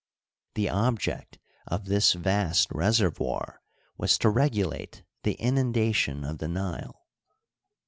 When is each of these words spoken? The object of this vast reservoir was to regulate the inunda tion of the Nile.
The 0.55 0.67
object 0.67 1.37
of 1.67 1.85
this 1.85 2.13
vast 2.13 2.71
reservoir 2.71 3.61
was 3.99 4.17
to 4.17 4.31
regulate 4.31 5.03
the 5.21 5.37
inunda 5.39 5.93
tion 5.93 6.23
of 6.25 6.39
the 6.39 6.47
Nile. 6.47 7.05